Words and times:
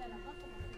Gracias. 0.00 0.69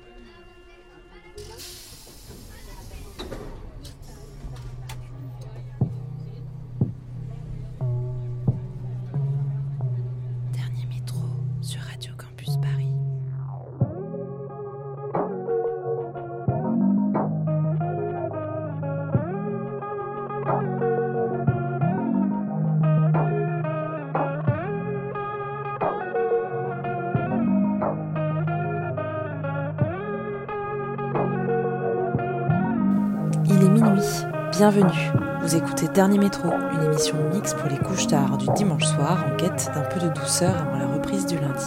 Bienvenue. 34.62 35.10
Vous 35.40 35.56
écoutez 35.56 35.88
Dernier 35.88 36.18
Métro, 36.18 36.48
une 36.72 36.84
émission 36.84 37.16
mixte 37.34 37.56
pour 37.56 37.68
les 37.68 37.78
couches 37.78 38.06
tard 38.06 38.38
du 38.38 38.46
dimanche 38.54 38.84
soir 38.84 39.26
en 39.26 39.34
quête 39.34 39.68
d'un 39.74 39.82
peu 39.82 39.98
de 39.98 40.08
douceur 40.14 40.56
avant 40.56 40.78
la 40.78 40.86
reprise 40.86 41.26
du 41.26 41.34
lundi. 41.34 41.66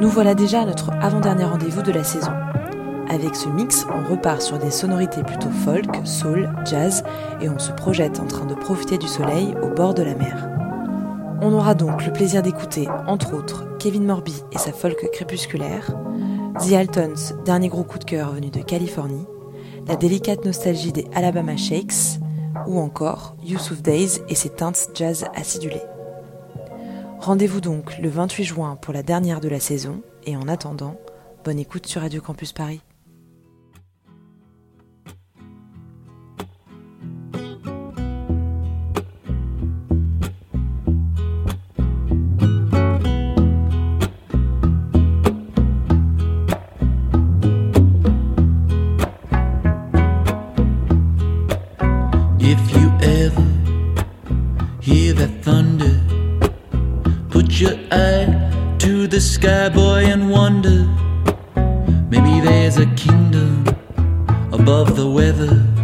Nous 0.00 0.08
voilà 0.08 0.34
déjà 0.34 0.62
à 0.62 0.64
notre 0.64 0.92
avant-dernier 1.02 1.44
rendez-vous 1.44 1.82
de 1.82 1.92
la 1.92 2.04
saison. 2.04 2.32
Avec 3.10 3.36
ce 3.36 3.50
mix, 3.50 3.84
on 3.94 4.10
repart 4.10 4.40
sur 4.40 4.58
des 4.58 4.70
sonorités 4.70 5.22
plutôt 5.24 5.50
folk, 5.50 5.84
soul, 6.04 6.48
jazz 6.64 7.04
et 7.42 7.50
on 7.50 7.58
se 7.58 7.72
projette 7.72 8.18
en 8.18 8.26
train 8.26 8.46
de 8.46 8.54
profiter 8.54 8.96
du 8.96 9.06
soleil 9.06 9.54
au 9.62 9.68
bord 9.68 9.92
de 9.92 10.04
la 10.04 10.14
mer. 10.14 10.48
On 11.42 11.52
aura 11.52 11.74
donc 11.74 12.06
le 12.06 12.14
plaisir 12.14 12.42
d'écouter, 12.42 12.88
entre 13.06 13.34
autres, 13.34 13.66
Kevin 13.78 14.06
Morby 14.06 14.42
et 14.52 14.58
sa 14.58 14.72
folk 14.72 15.10
crépusculaire, 15.12 15.94
The 16.66 16.72
Altons, 16.72 17.34
dernier 17.44 17.68
gros 17.68 17.84
coup 17.84 17.98
de 17.98 18.04
cœur 18.04 18.32
venu 18.32 18.48
de 18.48 18.62
Californie, 18.62 19.26
la 19.86 19.96
délicate 19.96 20.44
nostalgie 20.44 20.92
des 20.92 21.06
Alabama 21.14 21.56
Shakes, 21.56 22.18
ou 22.66 22.78
encore 22.78 23.36
Yusuf 23.44 23.82
Days 23.82 24.20
et 24.28 24.34
ses 24.34 24.48
teintes 24.50 24.90
jazz 24.94 25.26
acidulées. 25.34 25.82
Rendez-vous 27.20 27.60
donc 27.60 27.98
le 27.98 28.08
28 28.08 28.44
juin 28.44 28.76
pour 28.80 28.92
la 28.92 29.02
dernière 29.02 29.40
de 29.40 29.48
la 29.48 29.60
saison, 29.60 30.02
et 30.24 30.36
en 30.36 30.48
attendant, 30.48 30.96
bonne 31.44 31.58
écoute 31.58 31.86
sur 31.86 32.02
Radio 32.02 32.20
Campus 32.20 32.52
Paris. 32.52 32.80
Above 64.66 64.96
the 64.96 65.06
weather. 65.08 65.75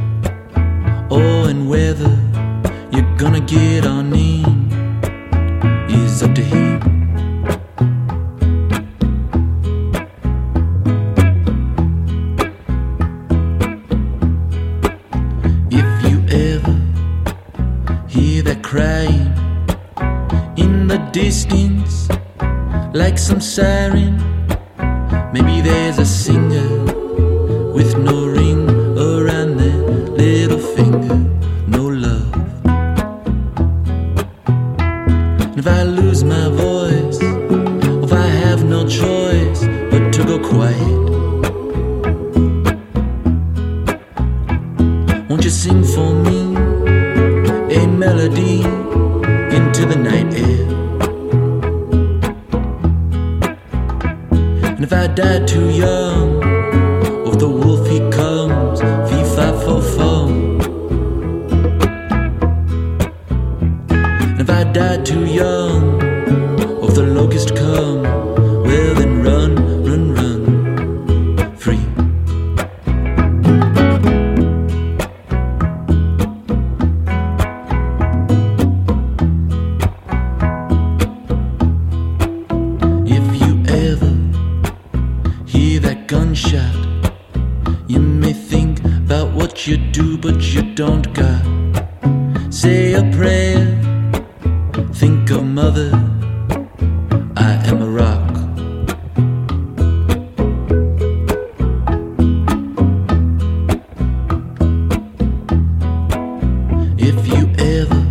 Ever 107.63 108.03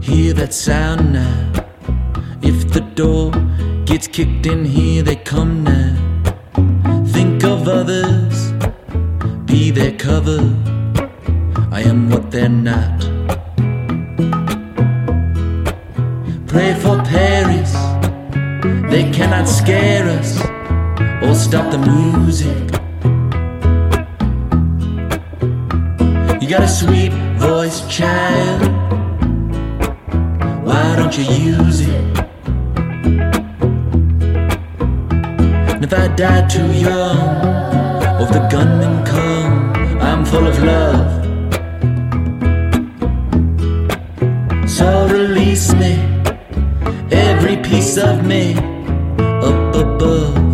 hear 0.00 0.32
that 0.32 0.52
sound 0.52 1.12
now, 1.12 1.52
if 2.42 2.72
the 2.72 2.80
door 2.94 3.32
gets 3.84 4.06
kicked 4.06 4.46
in 4.46 4.64
here, 4.64 5.02
they 5.02 5.16
come 5.16 5.64
now. 5.64 5.96
Think 7.06 7.44
of 7.44 7.68
others, 7.68 8.52
be 9.46 9.70
their 9.70 9.92
cover. 9.92 10.40
I 11.72 11.82
am 11.82 12.10
what 12.10 12.30
they're 12.30 12.48
not. 12.48 13.00
Pray 16.46 16.74
for 16.74 16.96
Paris, 17.04 17.72
they 18.90 19.10
cannot 19.12 19.48
scare 19.48 20.08
us 20.18 20.40
or 21.22 21.34
stop 21.34 21.70
the 21.70 21.78
music. 21.78 22.56
You 26.40 26.48
gotta 26.48 26.68
sweet 26.68 27.29
voice, 27.40 27.80
child. 27.88 28.60
Why 30.66 30.94
don't 30.96 31.16
you 31.18 31.24
use 31.24 31.80
it? 31.80 32.04
And 35.72 35.84
if 35.84 35.92
I 35.92 36.08
die 36.08 36.46
too 36.48 36.70
young, 36.72 37.18
or 38.18 38.22
if 38.24 38.30
the 38.36 38.46
gunmen 38.52 39.04
come, 39.06 39.72
I'm 40.00 40.24
full 40.24 40.46
of 40.46 40.62
love. 40.62 41.10
So 44.68 45.08
release 45.08 45.72
me, 45.74 45.94
every 47.10 47.56
piece 47.56 47.96
of 47.96 48.26
me, 48.26 48.54
up 49.48 49.74
above. 49.74 50.49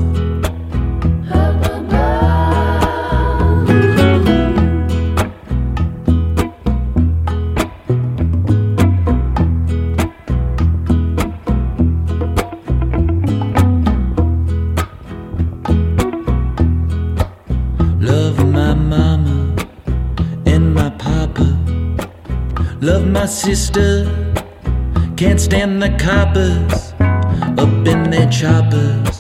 My 23.27 23.33
sister. 23.33 24.05
Can't 25.17 25.41
stand 25.41 25.83
the 25.83 25.91
coppers 25.99 26.93
up 27.59 27.89
in 27.89 28.09
their 28.09 28.31
choppers. 28.31 29.16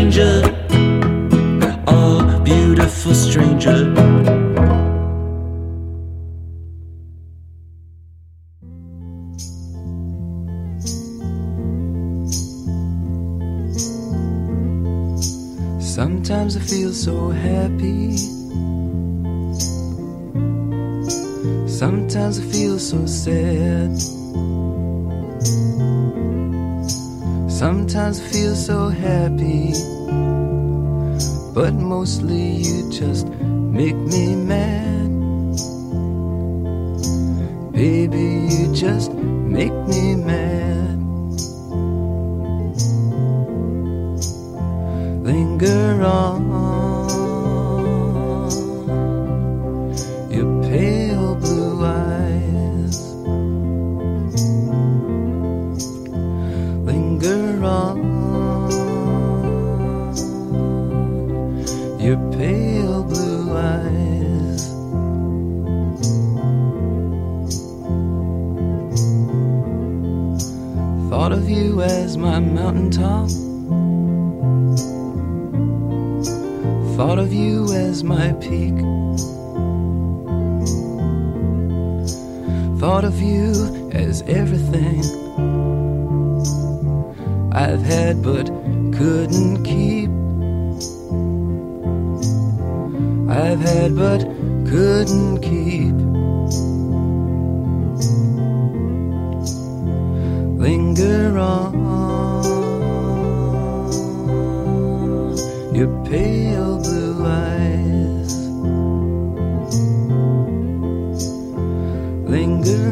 stranger. 0.00 0.40
Oh, 1.86 2.40
beautiful 2.42 3.14
stranger. 3.14 3.84
Sometimes 15.78 16.56
I 16.56 16.60
feel 16.60 16.92
so 16.92 17.28
happy. 17.28 18.16
Sometimes 21.68 22.38
I 22.38 22.42
feel 22.50 22.78
so 22.78 23.04
sad. 23.04 24.09
mostly 32.00 32.39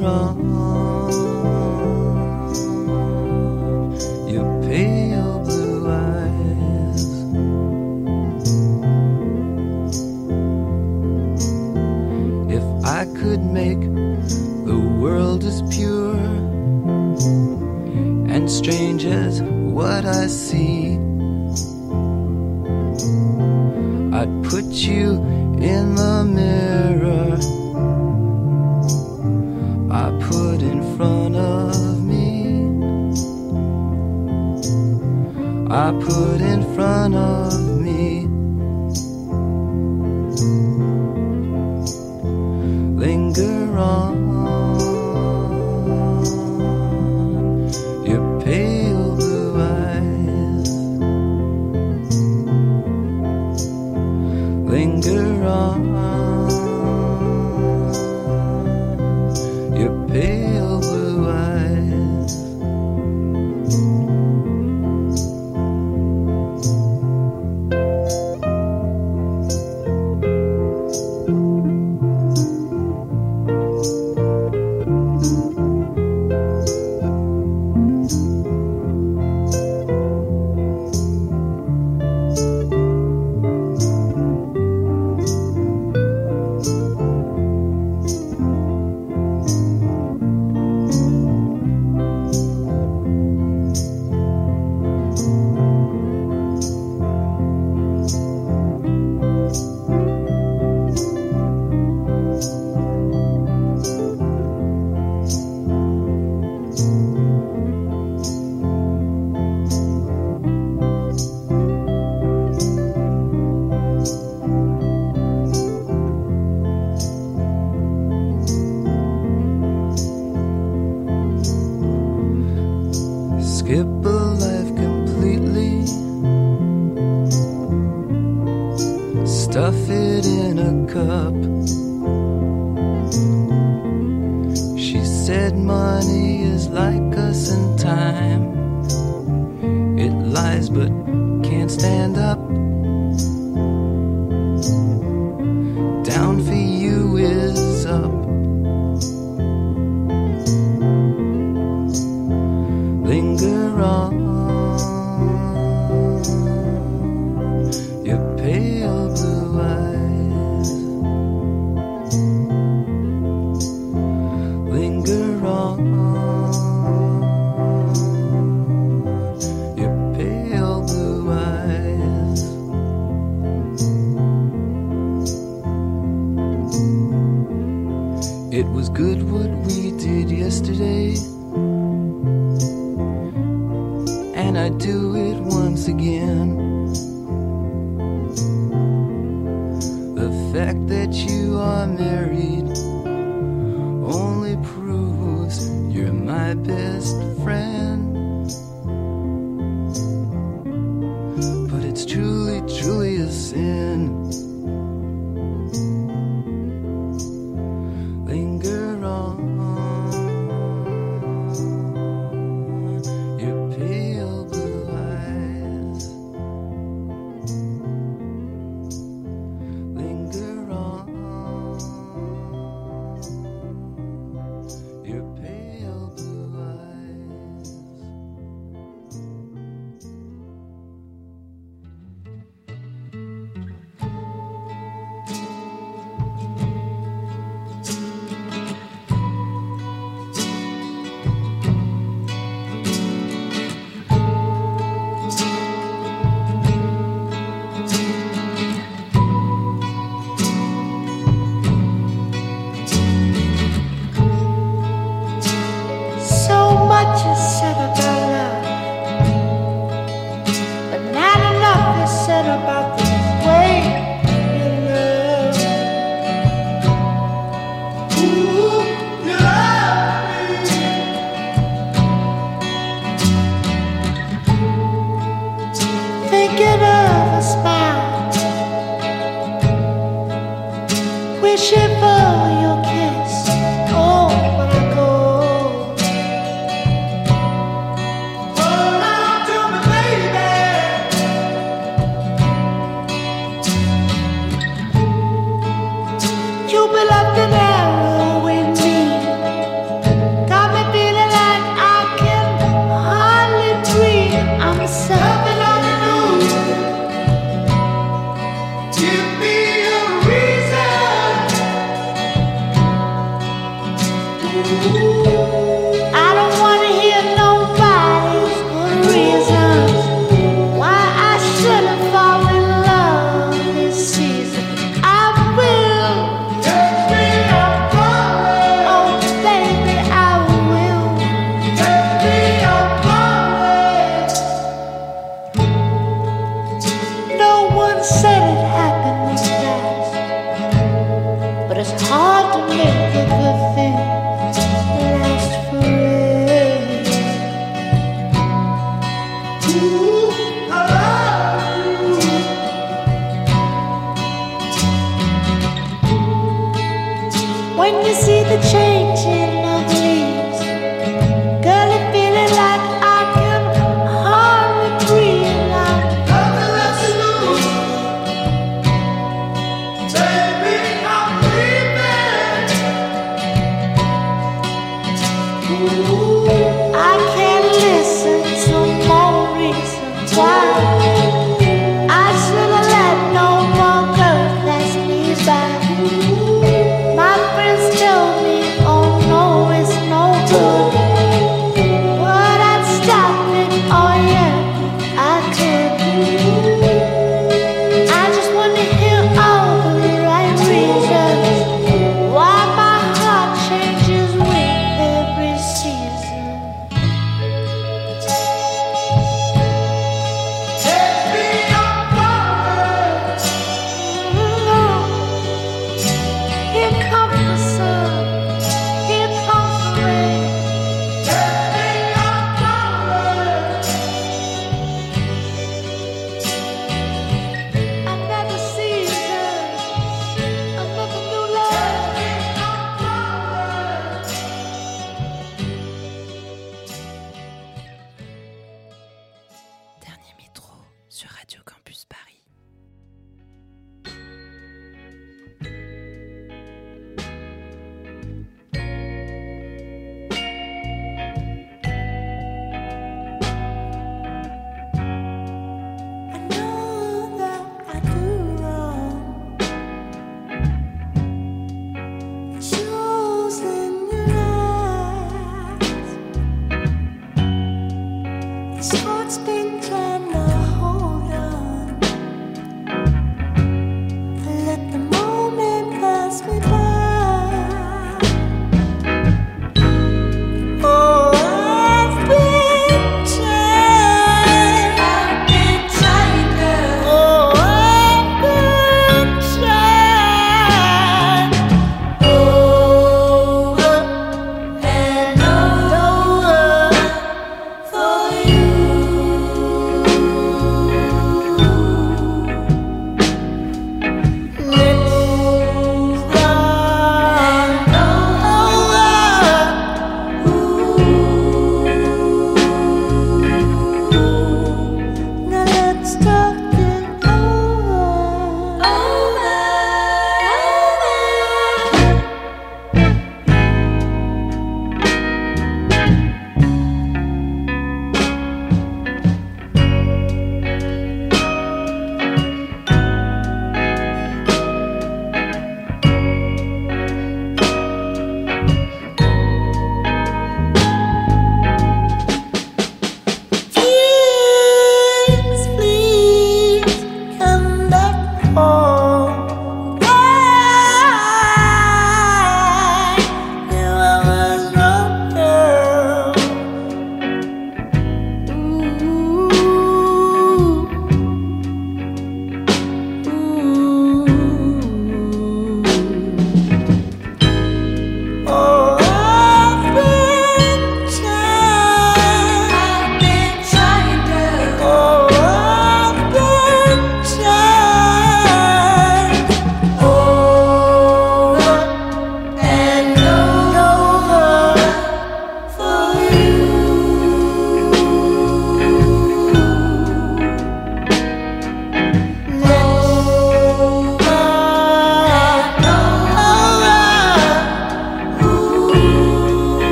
wrong. 0.00 0.49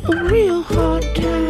A 0.00 0.24
real 0.24 0.62
hard 0.62 1.02
time, 1.14 1.41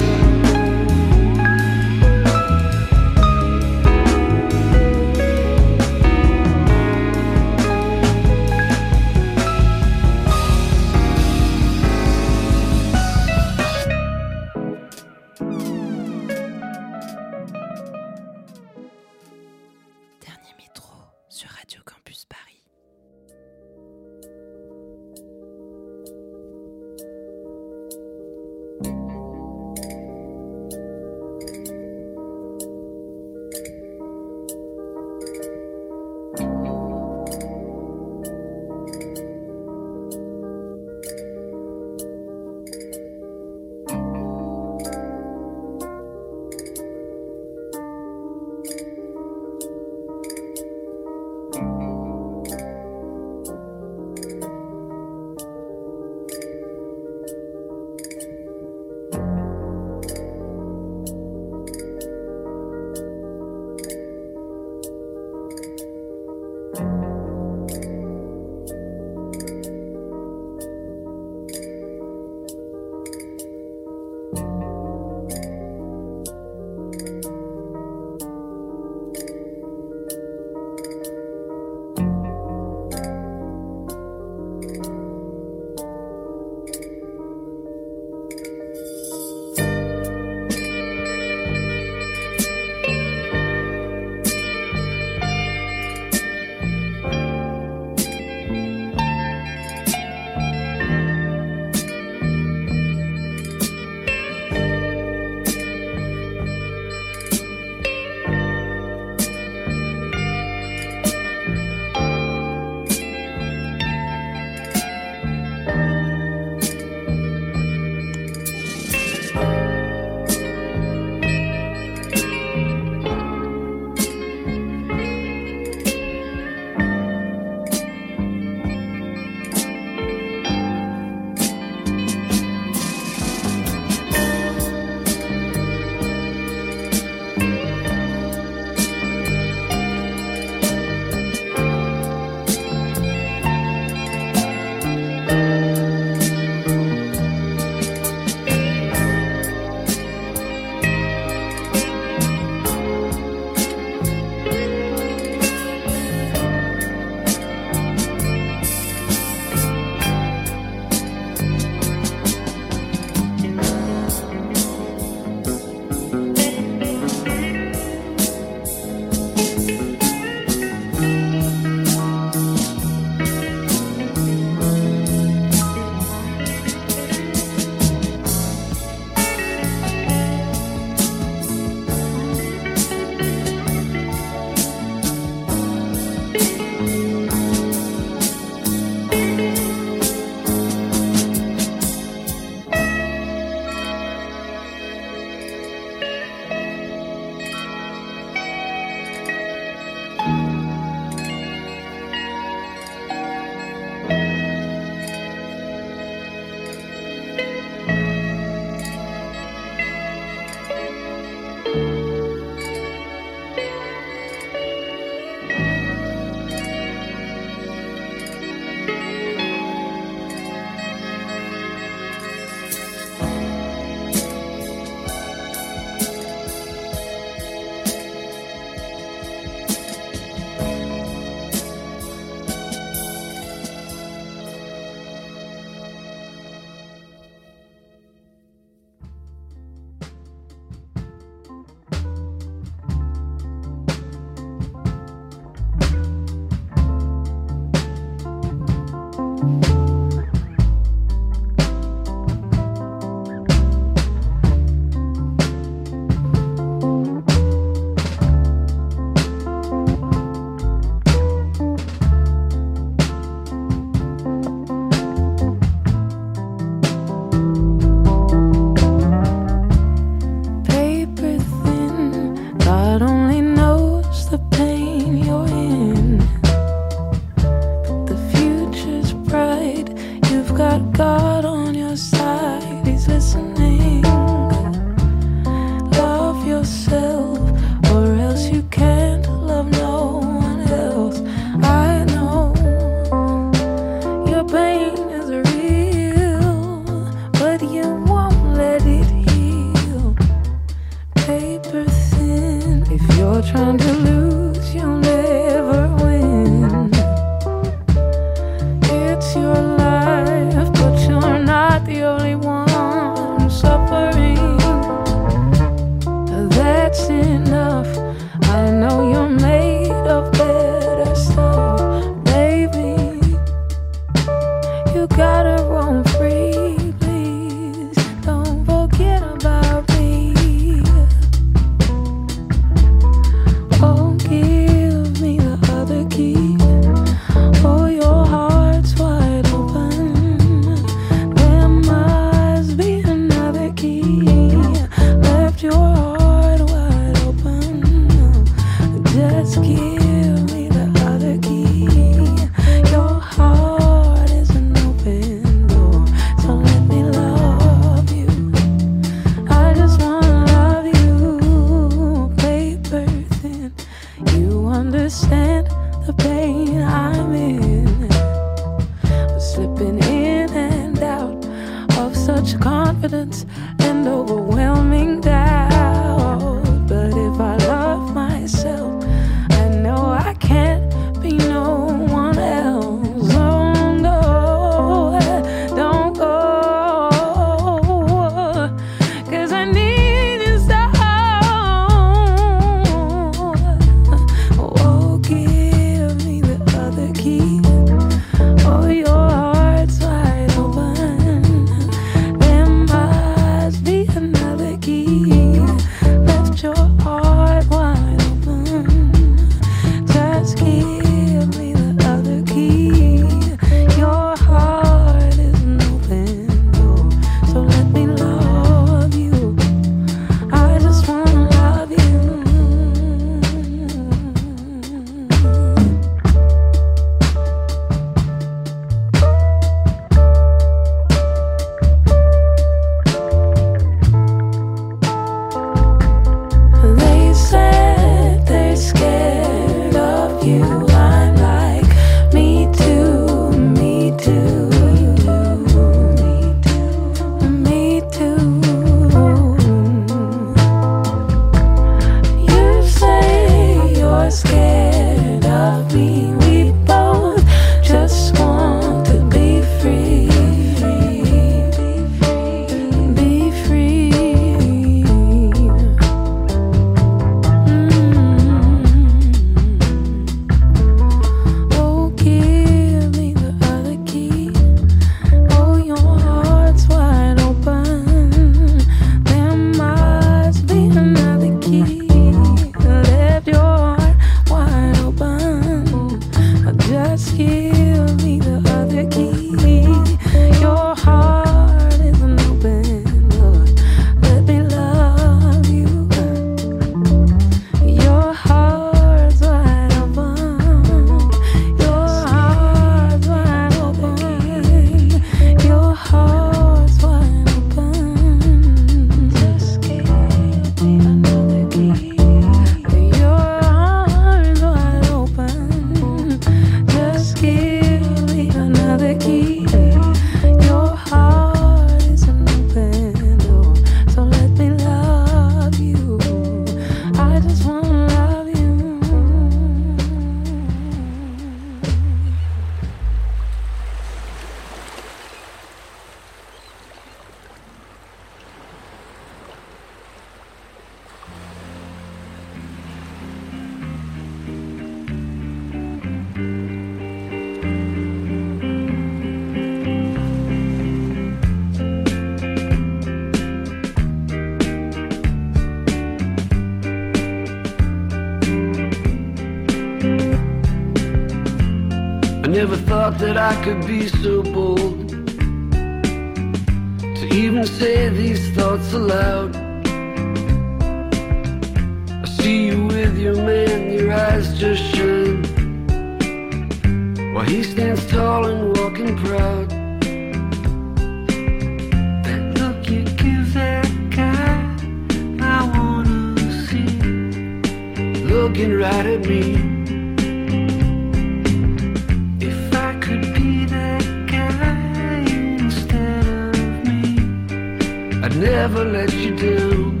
never 598.40 598.84
let 598.84 599.12
you 599.14 599.36
down. 599.36 600.00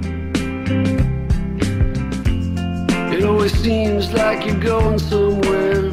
It 3.12 3.24
always 3.24 3.52
seems 3.52 4.12
like 4.12 4.46
you're 4.46 4.60
going 4.60 4.98
somewhere 4.98 5.90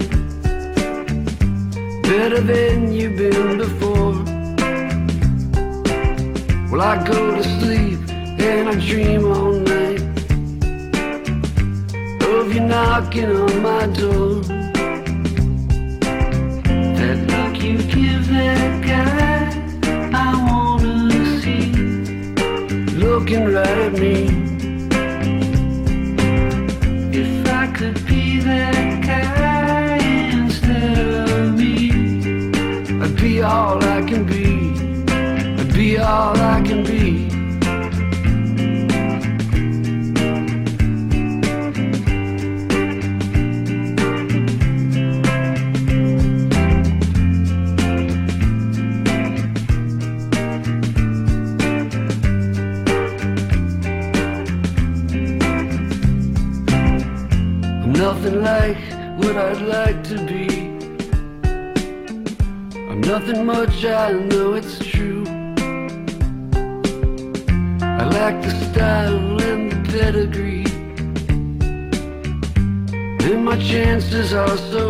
better 2.03 2.41
than 2.41 2.93
you've 2.93 3.17
been 3.17 3.57
before. 3.57 4.13
Well, 6.69 6.82
I 6.82 7.03
go 7.05 7.36
to 7.36 7.43
sleep 7.59 7.99
and 8.39 8.69
I 8.69 8.75
dream 8.75 9.25
all 9.25 9.51
night 9.51 9.86
knocking 12.68 13.30
on 13.30 13.61
my 13.61 13.88
door. 13.88 14.41
That 16.97 17.18
look 17.32 17.63
you 17.63 17.78
give 17.78 18.28
that 18.30 18.84
guy, 18.91 19.39
I 20.13 20.30
wanna 20.47 21.41
see, 21.41 21.72
looking 23.03 23.45
right 23.53 23.78
at 23.88 23.93
me. 23.93 24.18
If 27.22 27.47
I 27.47 27.68
could 27.78 28.05
be 28.05 28.39
that 28.41 29.03
guy 29.11 29.97
instead 30.38 31.30
of 31.30 31.57
me, 31.57 31.91
I'd 33.01 33.15
be 33.15 33.41
all 33.41 33.82
I 33.84 34.01
can 34.01 34.26
be. 34.26 34.74
I'd 35.59 35.74
be 35.74 35.97
all 35.97 36.38
I 36.38 36.57
nothing 63.66 63.91
I 63.91 64.12
know 64.12 64.53
it's 64.53 64.78
true. 64.80 65.24
I 67.82 68.03
lack 68.18 68.43
the 68.43 68.51
style 68.70 69.41
and 69.41 69.72
the 69.72 69.80
pedigree. 69.91 70.66
And 73.26 73.45
my 73.45 73.58
chances 73.58 74.34
are 74.34 74.58
so 74.58 74.86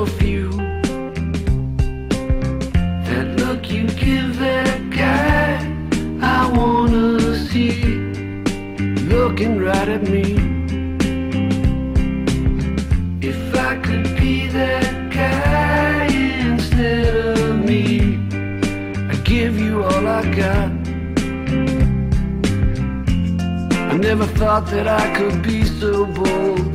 never 24.08 24.26
thought 24.38 24.66
that 24.68 24.88
I 24.88 25.14
could 25.16 25.44
be 25.44 25.66
so 25.66 26.06
bold 26.06 26.74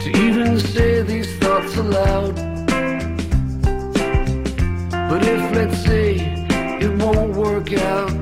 to 0.00 0.08
even 0.24 0.60
say 0.60 1.02
these 1.02 1.36
thoughts 1.38 1.76
aloud. 1.76 2.36
But 5.10 5.26
if, 5.26 5.42
let's 5.56 5.84
say, 5.84 6.14
it 6.80 6.92
won't 7.02 7.34
work 7.34 7.72
out, 7.72 8.12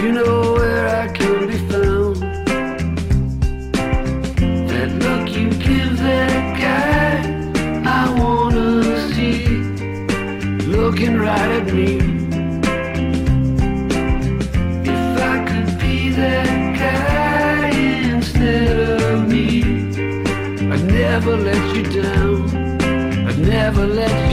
you 0.00 0.10
know 0.12 0.54
where 0.54 0.88
I 1.02 1.08
can 1.12 1.48
be 1.48 1.58
found. 1.68 2.16
That 4.70 4.90
look 5.04 5.28
you 5.36 5.50
give 5.50 5.98
that 5.98 6.44
guy, 6.64 7.12
I 7.84 8.02
wanna 8.18 9.12
see, 9.12 9.44
looking 10.66 11.18
right 11.18 11.50
at 11.60 11.66
me. 11.74 12.03
Never 21.14 21.36
let 21.36 21.76
you 21.76 22.02
down. 22.02 22.42
I'd 23.28 23.38
never 23.38 23.86
let 23.86 24.23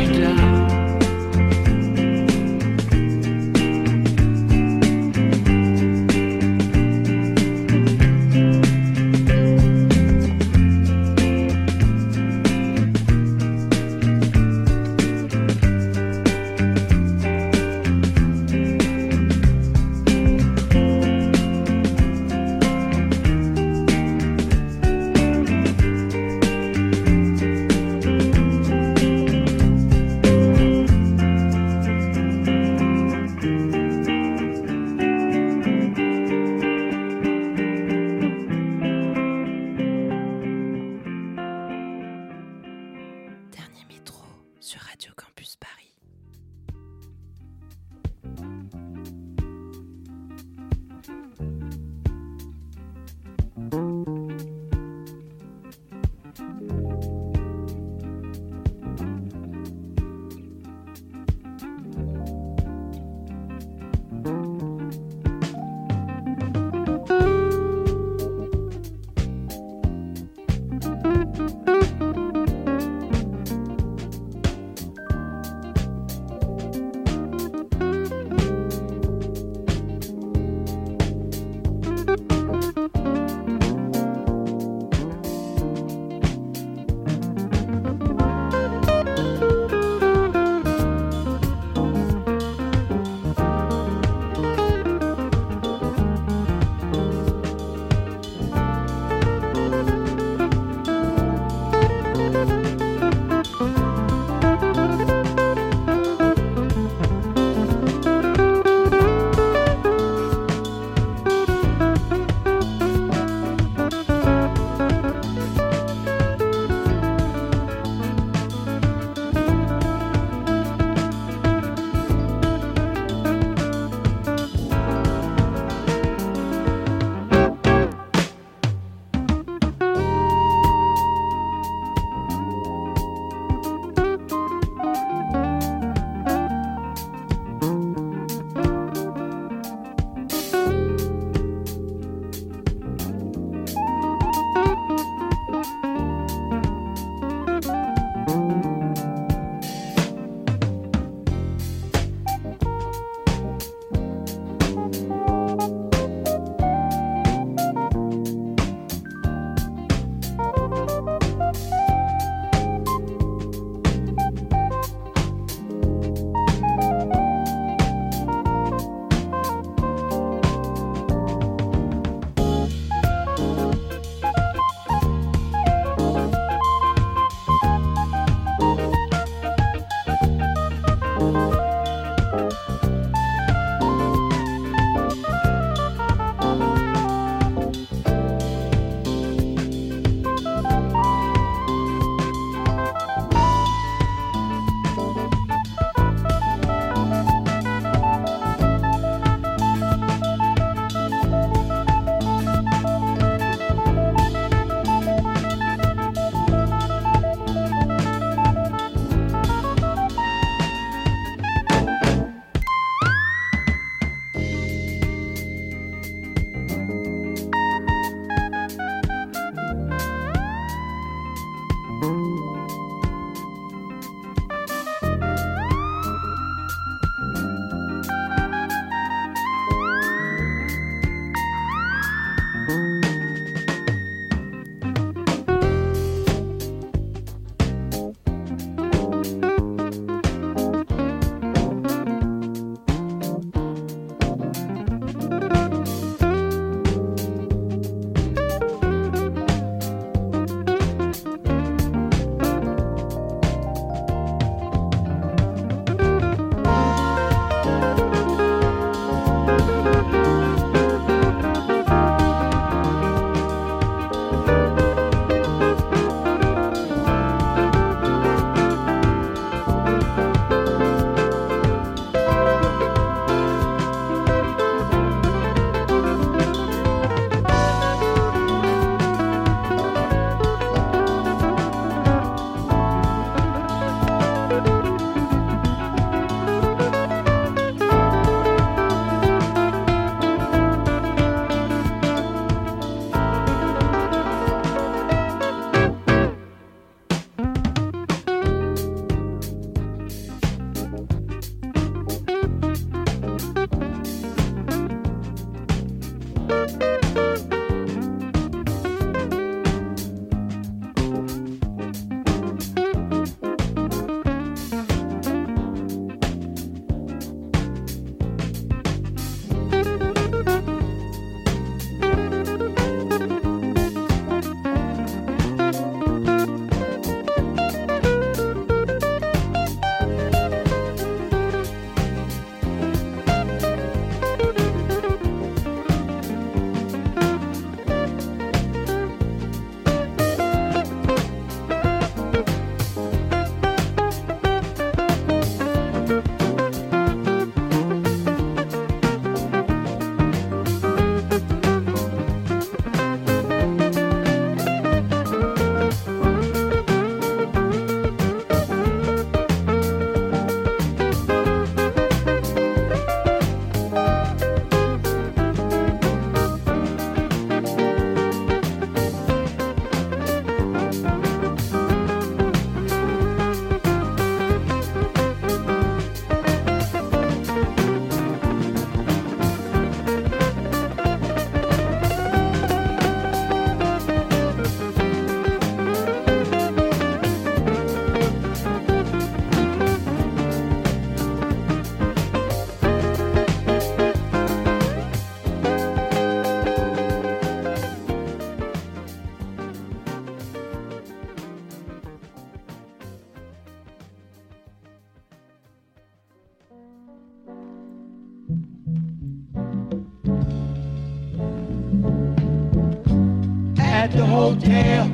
hotel, 414.32 415.12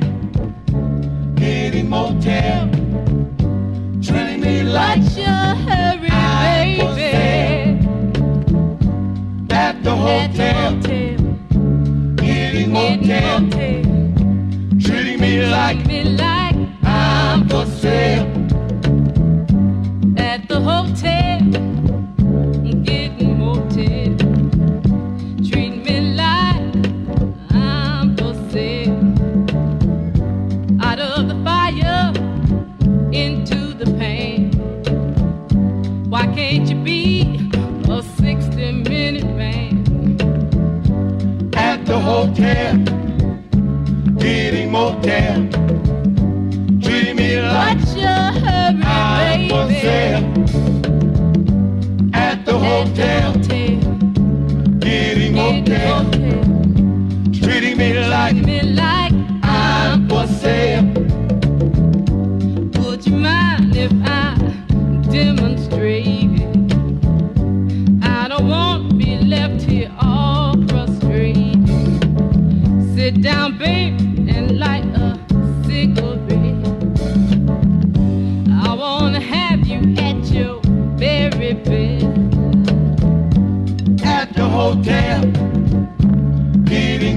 hitting 1.36 1.88
motel, 1.88 2.70
treating 4.00 4.40
me 4.40 4.62
like 4.62 5.02
your 5.16 5.87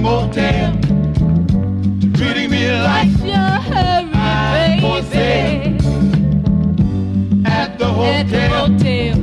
same 0.02 0.80
treating 2.14 2.50
me 2.50 2.70
like 2.72 3.08
your 3.22 3.60
hurry, 3.70 4.80
baby. 4.80 5.78
At 7.46 7.78
the 7.78 7.86
hotel, 7.86 9.16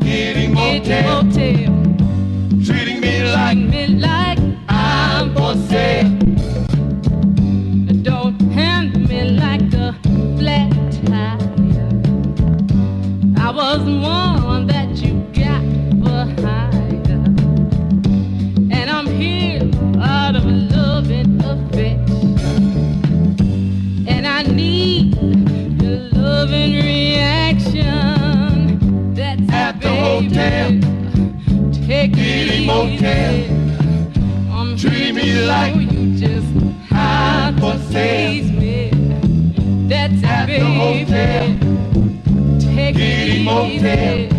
getting 0.00 0.54
motel, 0.54 1.22
treating 2.64 3.00
me 3.00 3.24
like. 3.24 4.09
don't. 32.86 34.50
I'm 34.50 34.76
Treat 34.76 35.14
me 35.14 35.44
like 35.44 35.74
you 35.76 36.16
just 36.16 36.46
had 36.88 37.58
for 37.60 37.76
sale. 37.92 38.44
That's 39.88 40.22
it, 40.22 40.46
baby. 43.82 44.29